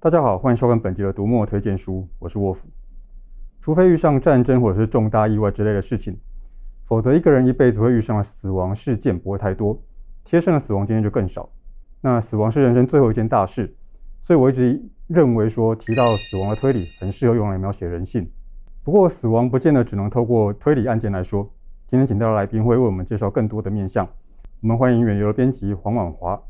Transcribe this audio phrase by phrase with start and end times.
[0.00, 2.68] 大家好，欢迎收看本集的读墨推荐书，我是沃夫。
[3.60, 6.16] 除非遇上战争或者是重大意外之类的事情，
[6.86, 9.76] 否则一个人一辈子会遇上的死亡事件不会太多，
[10.22, 11.50] 贴身的死亡经验就更少。
[12.00, 13.74] 那死亡是人生最后一件大事，
[14.22, 18.30] 所以我一直认为说提到死亡的推理很适合用来描写人性。
[18.84, 21.52] 不过死亡不见得只能透过推理案件来说。
[21.88, 24.08] 今天请到的来宾会为我们介绍更多的面向。
[24.60, 26.40] 我们欢迎远流的编辑黄婉华。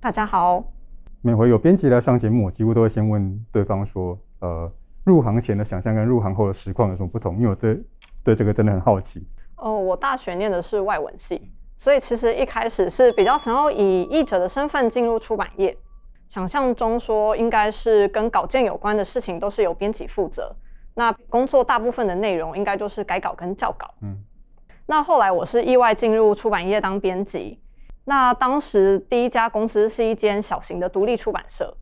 [0.00, 0.79] 大家好。
[1.22, 4.72] 每回有编辑来上节目，我几乎都会先问对方说：“呃，
[5.04, 7.78] 入行前的想象跟入行后的实况有什么不同？”因为我对
[8.24, 9.26] 对这个真的很好奇。
[9.56, 15.76] 哦，我大学念的是外文系，所以其实一开始是比较想要以译者的身份进入出版业，
[16.30, 20.56] 想象中说应该是跟稿件有关的事情都是由编辑负责，
[20.94, 23.92] 那工作大部分的内容应该就是改稿跟校稿。
[24.00, 24.16] 嗯，
[24.86, 27.60] 那后来我是意外进入出版业当编辑。
[28.10, 31.72] 那当时第一家公司是一间小型的独立出版社。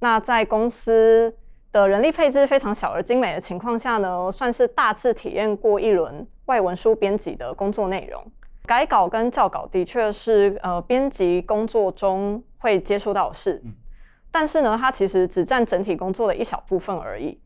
[0.00, 1.36] 那在公司
[1.72, 8.24] 的人力配置非常小而精美的情况下呢，算是大致体验过一轮外文书编辑的工作内容。
[8.64, 13.62] 改稿跟校稿的确是呃编辑工作中会接触到的事，
[14.32, 17.38] 但是呢，它其实只占整体工作的一小部分而已。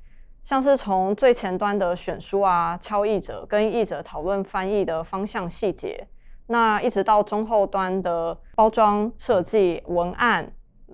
[0.45, 6.07] 像是从最前端的选书啊、敲译者跟译者讨论翻译的方向细节。
[6.49, 10.51] 那一直到中后端的包装设计、文案，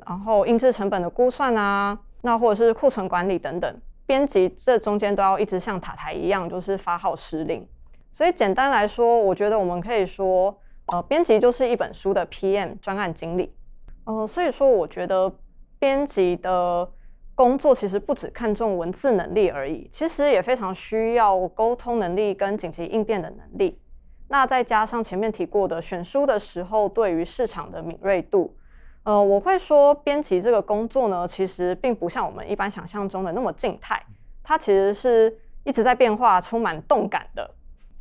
[0.07, 7.67] 然后印制成本的估算啊，那或者是库存管理等等，编辑这中间都要一直像塔台一样，就是发号施令。
[8.13, 10.57] 所以简单来说，我觉得我们可以说，
[10.93, 13.55] 呃，编辑就是一本书的 PM 专案经理。
[14.05, 15.33] 呃，所以说我觉得
[15.79, 16.89] 编辑的
[17.35, 23.81] 工作其实不只看重文字能力而已，其实也非常需要沟通能力跟紧急应变的能力。
[24.29, 28.57] 那再加上前面提过的选书的时候，对于市场的敏锐度，
[29.03, 34.03] 呃，我会说编辑这个工作呢，其实并不像我们一般想象中的那么静态，
[34.43, 37.49] 它其实是一直在变化，充满动感的。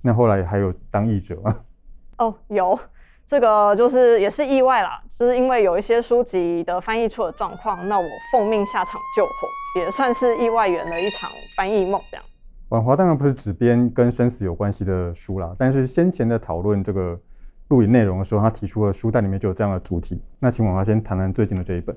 [0.01, 1.59] 那后来还有当译者吗？
[2.19, 2.79] 哦，有，
[3.25, 12.25] 这个就是也是意外啦，就是因为有一些书籍的翻译出了状况，那我奉命下场救火，也算是意外圆了一场翻译梦这样。
[12.69, 17.19] 婉华当然不是只编跟生死有关系的书啦，但是先前的讨论这个
[17.68, 20.19] 录影内容的时候，他提出了书单里面就有这样的主题。
[20.40, 21.96] 那请婉华先谈谈最近的这一本。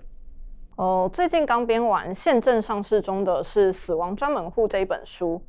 [0.76, 5.40] 哦，最近刚编完，现正上市中的是《死亡专门户》这一本书。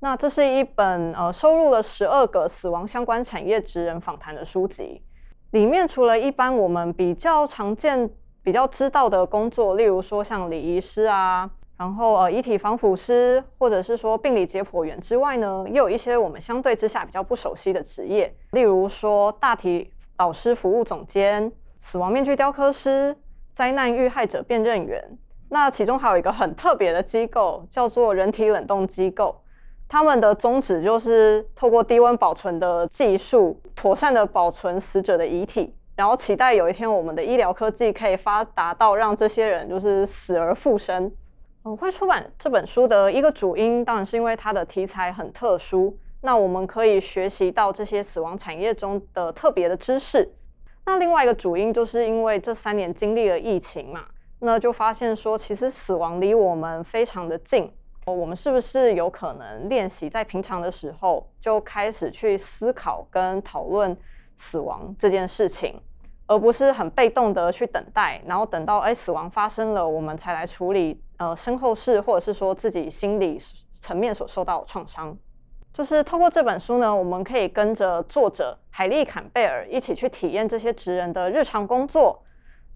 [0.00, 5.00] 那这是一本呃收录了十二个死亡相关产业职人访谈的书籍，
[5.52, 8.10] 里面除了一般我们比较常见、
[8.42, 11.48] 比较知道的工作，例如说像礼仪师啊。
[11.82, 21.50] 然后呃，遗体防腐师或者是说病理解剖员之外呢，又有一些我们相对之下比较不熟悉的职业，例如说大体老师服务总监、
[21.80, 23.16] 死亡面具雕刻师、
[23.52, 25.02] 灾难遇害者辨认员。
[25.50, 29.34] 那其中还有一个很特别的机构，叫做人体冷冻机构，
[29.88, 41.10] 他们的宗旨就是透过低温保存的技术，妥善的保存死者的遗体，然后期待有一天我们的医疗科技可以发达到让这些人就是死而复生。
[41.64, 45.96] 我会出版这本书的一个主因，当然是因为它的题材很特殊。
[46.22, 50.28] 那我们可以学习到这些死亡产业中的特别的知识。
[50.86, 54.06] 那另外一个主因，就是因为这三年经历了疫情嘛，
[54.40, 57.70] 那就发现说，其实死亡离我们非常的近。
[58.04, 63.96] 我们是不是有可能练习在平常的时候就开始去思考跟讨论
[64.36, 65.80] 死亡这件事情？
[66.32, 73.38] 而不是很被动的去等待，然后等到哎死亡发生了，我们才来处理呃身后事，或者是说自己心理
[73.80, 75.14] 层面所受到的创伤。
[75.74, 82.22] 就是透过这本书呢，我们可以跟着作者海莉·坎贝尔一起去体验这些职人的日常工作，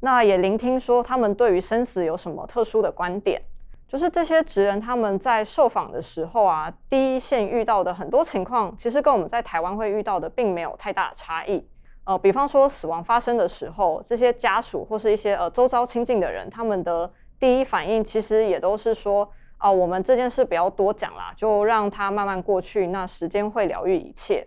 [0.01, 3.41] 那也聆听说他们对于生死有什么特殊的观点。
[3.89, 11.67] 就是这些职人他们在受访的时候啊，第一线遇到的很多情况，其实跟我们在台湾会遇到的并没有太大的差异。
[12.07, 24.47] 呃，比方说死亡发生的时候，这些家属或是一些呃周遭亲近的人，他们的第一反应其实也都是说，啊、呃，我们这件事不要多讲啦，就让它慢慢过去，那时间会疗愈一切。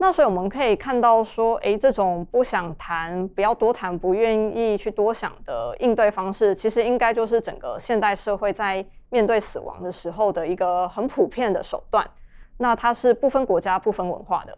[0.00, 12.06] 那所以我们可以看到说，诶，这种不想谈、不要多谈、不愿意去多想的应对方式，其实应该就是整个现代社会在面对死亡的时候的一个很普遍的手段。
[12.58, 14.56] 那它是不分国家、不分文化的。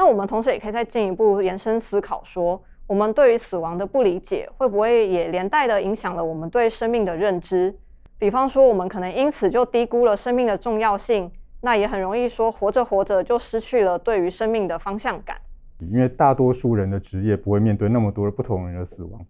[0.00, 7.76] 那我们同时也可以再进一步延伸思考，说我们对于死亡的不理解，会不会也连带的影响了我们对生命的认知？
[8.18, 11.30] 比方说，我们可能因此就低估了生命的重要性，
[11.60, 15.36] 那也很容易说活着活着就失去了对于生命的方向感。
[15.80, 19.20] 因为大多数人的职业不会面对那么多的不同人的死亡，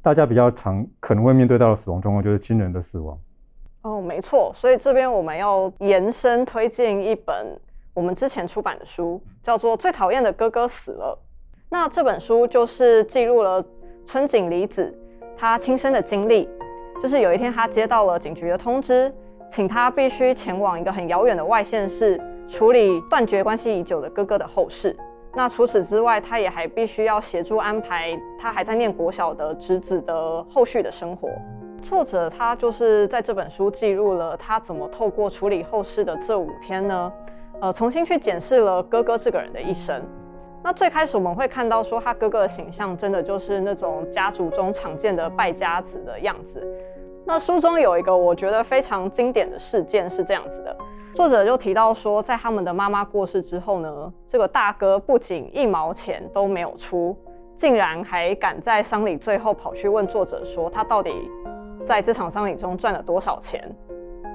[0.00, 3.18] 大家比较常可能会面对到的死亡状况就是亲人的死亡。
[3.82, 7.58] 哦，没错，所以这边我们要延伸推荐一本
[7.94, 11.18] 我们之前出版的书，叫做《最讨厌的哥哥死了》。
[11.68, 13.62] 那这本书就是记录了
[14.06, 14.92] 村井离子
[15.36, 16.48] 他亲身的经历，
[17.02, 19.12] 就是有一天他接到了警局的通知，
[19.46, 22.18] 请他必须前往一个很遥远的外县市
[22.48, 24.96] 处理断绝关系已久的哥哥的后事。
[25.34, 31.28] 那除此之外，他也还必须要协助安排他还在念国小的侄子的后续的生活。
[31.82, 37.12] 作者他就是在这本书记录了他怎么透过处理后事的这五天呢，
[37.62, 40.02] 呃，重新去检视了哥哥这个人的一生。
[40.64, 46.60] 那最开始我们会看到说他哥哥的形象真的就是那种家族中常见的败家子的样子。
[47.24, 50.76] 那书中有一个我觉得非常经典的事件是这样子的，
[51.14, 57.16] 作者就提到说，在他们的妈妈过世之后呢，这个大哥不仅一毛钱都没有出，
[57.54, 61.12] 竟然还敢在丧礼最后跑去问作者说他到底。
[61.84, 63.60] 在这场丧礼中赚了多少钱？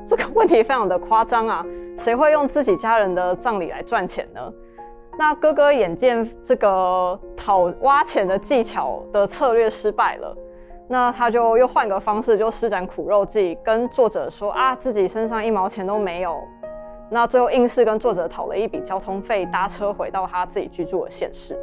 [0.08, 1.66] 这个问题非常的夸张啊！
[1.98, 4.42] 谁会用自己家人的葬礼来赚钱呢？
[5.20, 10.34] 那哥哥眼见这个讨挖钱的技巧的策略失败了，
[10.88, 16.40] 那他就又换个方式，就施展苦肉计，跟作者说啊，自己身上一毛钱都没有。
[17.10, 21.58] 那最后硬是跟作者讨了一笔交通费，搭车回到他自己居住的县市。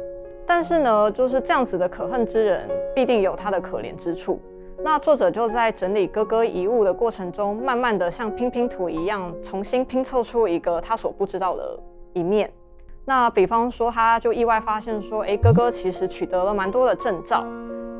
[0.45, 4.39] 但是呢，就是这样子的可恨之人，必定有他的可怜之处。
[4.83, 11.79] 那作者就在整理哥哥遗物的过程中，慢慢的像拼拼图一样，重新拼凑出一个他所不知道的
[12.13, 12.51] 一面。
[13.05, 17.43] 那比方说，他就意外发现说，哎，哥哥其实取得了蛮多的证照。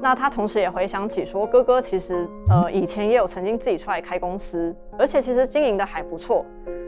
[0.02, 6.46] 那他同时也回想起说，哥哥其实呃以前也有曾经自己出来开公司，而且其实经营的还不错，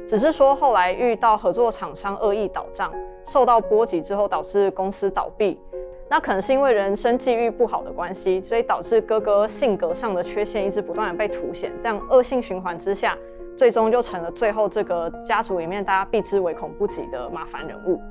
[0.07, 2.91] 只是说后来遇到合作厂商恶意倒账，
[3.25, 5.59] 受到波及之后导致公司倒闭。
[6.09, 13.17] 那可能是因为人生际遇不好的关系，所以导致哥哥性格上的缺陷一直不断的被凸显，这样恶性循环之下，
[13.57, 18.01] 最终就成了最后这个家族里面大家避之唯恐不及的麻烦人物。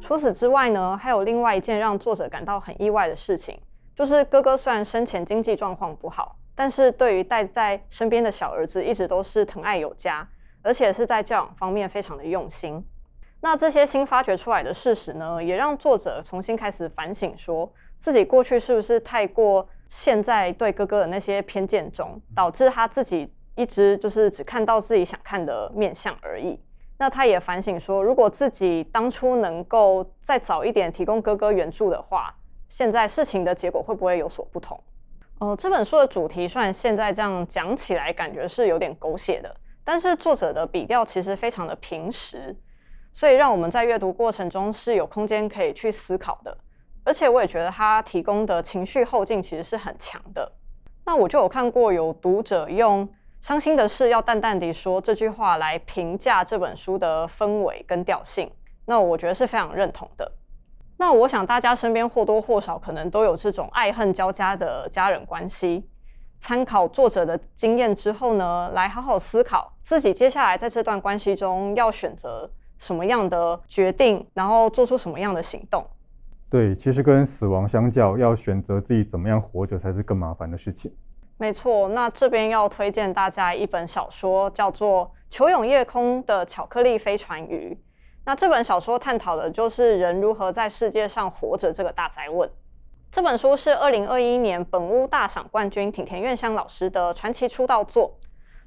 [0.00, 3.58] 除此之外呢，还有另外一件让作者感到很意外的事情，
[3.96, 10.28] 就是哥哥虽然生前经济状况不好，但是对于带在身边的小儿子一直都是疼爱有加，
[10.62, 12.84] 而且是在教养方面非常的用心。
[13.40, 26.58] 那这些新发掘出来的事实呢，也让作者重新开始反省，说自己过去是不是太过陷在对哥哥的那些偏见中，导致他自己一直就是只看到自己想看的面相而已。
[26.98, 32.34] 那他也反省说，如果自己当初能够再早一点提供哥哥援助的话，
[32.68, 34.76] 现在事情的结果会不会有所不同？
[35.38, 39.54] 哦、呃，这本书的主题虽然现在这样讲起来感觉是有点狗血的，
[39.84, 42.56] 但是作者的笔调其实非常的平实。
[43.18, 46.56] 所以让我们在阅读过程中是有空间可以去思考的，
[47.02, 50.52] 而且我也觉得他提供的情绪后劲其实是很强的。
[51.04, 53.08] 那我就有看过有读者用
[53.42, 58.48] “伤心的事要淡淡地说”这句话来评价这本书的氛围跟调性，
[58.86, 60.30] 那我觉得是非常认同的。
[60.98, 65.84] 那我想大家身边或多或少可能都有这种爱恨交加的家人关系，
[66.38, 72.48] 参考作者的经验之后呢，来好好思考自己接下来在这段关系中要选择
[72.78, 75.86] 什么样的决定，然后做出什么样的行动？
[76.48, 80.90] 对，其实跟死亡相较，要选择自己怎么样活着才是更麻烦的事情。
[81.36, 87.76] 没错，那这边要推荐大家一本小说，叫做《球涌夜空的巧克力飞船鱼》。
[88.24, 92.50] 那这本小说探讨的就是人如何在世界上活着这个大灾问。
[93.10, 98.18] 这本书是二零二一年本屋大赏冠军挺田院香老师的传奇出道作，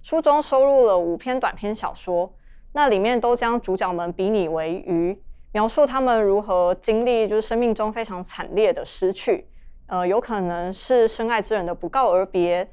[0.02, 2.34] 书中收录了五篇短篇小说。
[2.74, 9.48] 那里面都将主角们比拟为鱼，描述他们如何经历就是生命中非常惨烈的失去，
[9.88, 12.70] 呃，有可能是深爱之人的不告而别，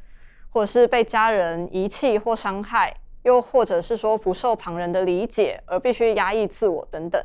[0.51, 7.21] 或者是被家人遗弃或伤害，又或者是说不受旁人的理解而必须压抑自我等等。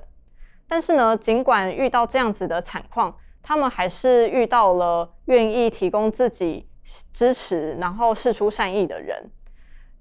[0.68, 6.68] 但是呢，尽管遇到这样子的惨况，他们还是遇到了愿意提供自己
[7.12, 9.30] 支持，然后释出善意的人。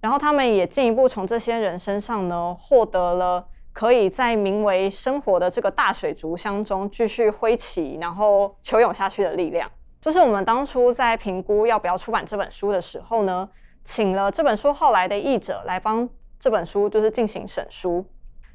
[0.02, 9.71] 然后他们也进一步从这些人身上呢，获得了可以在名为生活的这个大水族箱中继续挥起，然后求泳下去的力量。
[10.00, 13.49] 就是我们当初在评估要不要出版这本书的时候呢，
[13.85, 18.04] 请了这本书后来的译者来帮这本书就是进行审书。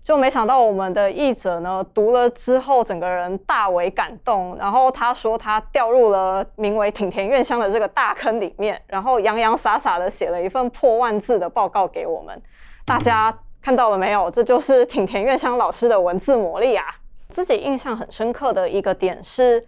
[0.03, 12.41] 就没想到我们的译者呢，读了之后整个人大为感动，然后他说他掉入了名为挺田院香的这个大坑里面，然后洋洋洒洒的写了一份破万字的报告给我们。
[12.85, 14.31] 大家看到了没有？
[14.31, 16.85] 这就是挺田院香老师的文字魔力啊！
[17.27, 19.67] 自己印象很深刻的一个点是，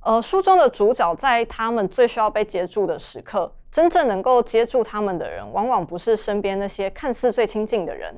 [0.00, 8.12] 呃，书中的主角在他们最需要被接住的时刻，真正能够接住他们的人，往往不是身边那些看似最亲近的人，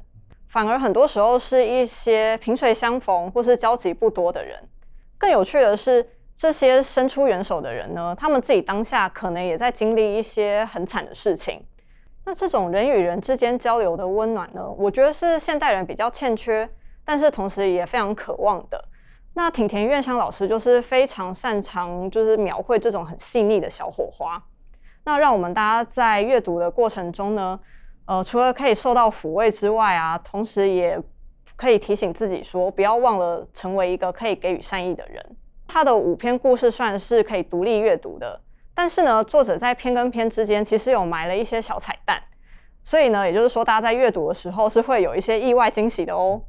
[0.48, 4.58] 反而很多时候是一些萍水相逢或是交集不多的人。
[5.16, 11.62] 更有趣的是，这些伸出援手的人呢，他们自己当下可能也在经历一些很惨的事情。
[12.24, 16.68] 那这种人与人之间交流的温暖呢，我觉得是现代人比较欠缺，
[17.04, 18.84] 但是同时也非常渴望的。
[19.34, 24.42] 那町田院香老师就是非常擅长，就是描绘这种很细腻的小火花。
[25.04, 27.58] 那让我们大家在阅读的过程中呢，
[28.08, 30.98] 呃，除了可以受到抚慰之外啊，同时也
[31.56, 35.36] 可以提醒自己说，不要忘了成为一个可以给予善意的人。
[35.66, 38.40] 他的五篇故事算是可以独立阅读的，
[38.74, 42.18] 但是呢，作者在篇跟篇之间其实有埋了一些小彩蛋，
[42.82, 46.40] 所以呢，也就是说，大家在阅读的时候是会有一些意外惊喜的哦。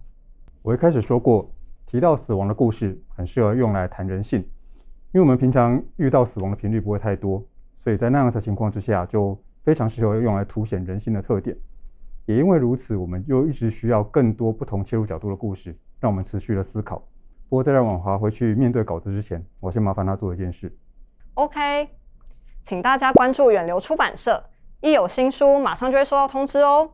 [0.61, 1.49] 我一开始说过。
[1.85, 4.39] 提到死亡的故事，很适合用来谈人性，
[5.11, 7.43] 因为我们平常遇到死亡的频率不会太多，
[7.79, 9.35] 所以在那样的情况之下，就
[9.69, 11.55] 非常适合用来凸显人性的特点。
[12.25, 16.97] 也因为如此，我们又一直需要更多不同切入角度的故事，让我们持续的思考。
[17.49, 20.75] 不过，在让婉华回去面对稿子之前，我先麻烦她做一件事。
[21.35, 21.87] OK，
[22.63, 24.43] 请大家关注远流出版社，
[24.81, 26.89] 一有新书马上就会收到通知哦。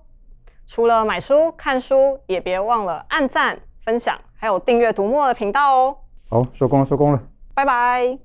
[0.67, 4.19] 除了买书、看书，也别忘了按赞、分享。
[4.35, 5.97] 还有订阅读墨的频道哦。
[6.29, 8.19] 好，收工了，收工了，拜拜。